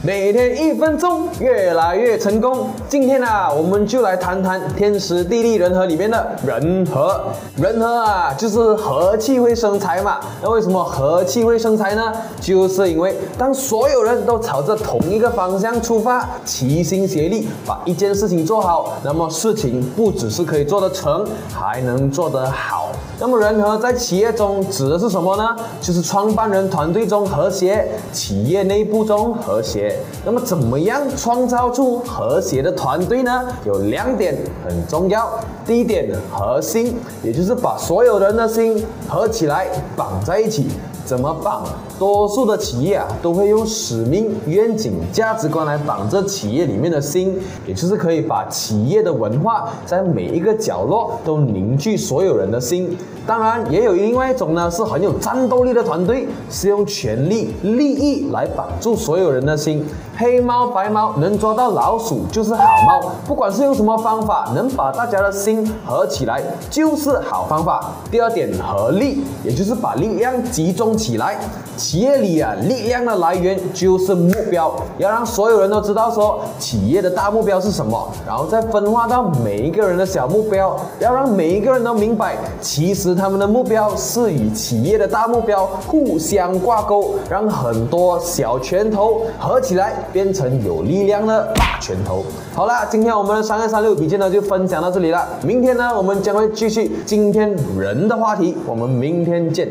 [0.00, 2.70] 每天一分钟，越来越成功。
[2.88, 7.24] 今天啊，我们就来谈谈天时地利人和里面的人和。
[7.56, 10.20] 人和啊，就是和气会生财嘛。
[10.40, 12.12] 那为什么和气会生财呢？
[12.40, 22.87] 就是因为当所有人都朝着同一个方向出发，齐心协力把一件事情做好，那么事情不只是可以做得成，还能做得好。
[23.20, 25.56] 那么人和在企业中指的是什么呢？
[25.80, 29.98] 就是创办人团队中和谐，企业内部中和谐。
[30.24, 33.42] 那么怎么样创造出和谐的团队呢？
[33.66, 35.28] 有两点很重要。
[35.66, 40.68] 第一点，核心，也就是把所有人的心合起来，绑在一起。
[41.04, 41.64] 怎么绑？
[41.98, 47.34] 多数的企业啊，都会用使命、愿景、价值观来绑着企业里面的心，
[47.66, 52.94] 也就是可以把企业的文化在每一个角落都凝聚所有人的心。
[53.26, 59.86] 当然，也有另外一种呢，是很有战斗力的团队，是用权力、利益来绑住所有人的心。
[60.16, 67.92] 黑猫白猫能抓到老鼠就是好猫，不管是用什么方法，能把大家的心合起来就是好方法。
[68.10, 71.38] 第二点，合力，也就是把力量集中起来。
[71.76, 92.24] 企业里啊，力量的来源就是目标，要让所有人都知道说企业的大目标是什么，然后再分化到每一个人的小目标，要让每一个人都明白，其实他们的目标是与企业的大目标互相挂钩，让很多小拳头合起来变成有力量的大拳头。
[92.52, 99.68] 好了，今天我们的三二三六笔记呢就分享到这里了，明天呢我们将会继续今天人的话题，我们明天见。